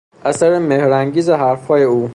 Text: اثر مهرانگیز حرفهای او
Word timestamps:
اثر 0.25 0.59
مهرانگیز 0.59 1.29
حرفهای 1.29 1.83
او 1.83 2.09